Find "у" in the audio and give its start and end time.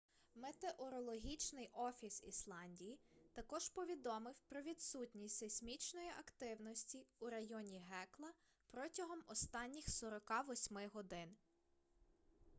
7.19-7.29